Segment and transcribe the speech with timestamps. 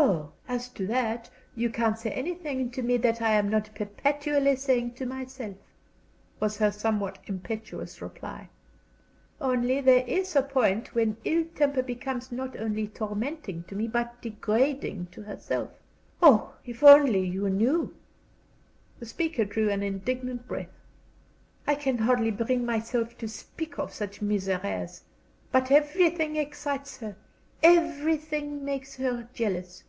[0.00, 4.56] "Oh, as to that, you can't say anything to me that I am not perpetually
[4.56, 5.56] saying to myself,"
[6.40, 8.48] was her somewhat impetuous reply.
[9.40, 14.22] "Only there is a point when ill temper becomes not only tormenting to me but
[14.22, 15.70] degrading to herself....
[16.22, 17.94] Oh, if you only knew!"
[18.98, 20.70] the speaker drew an indignant breath.
[21.66, 25.02] "I can hardly bring myself to speak of such misères.
[25.52, 27.16] But everything excites her,
[27.62, 29.84] everything makes her jealous.